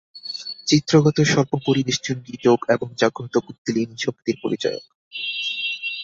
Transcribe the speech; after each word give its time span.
চিত্রগত 0.67 1.17
সর্পপরিবেষ্টনটি 1.25 2.33
যোগ 2.43 2.59
এবং 2.69 2.87
জাগ্রত 2.97 3.35
কুণ্ডলিনীশক্তির 3.37 4.37
পরিচায়ক। 4.43 4.85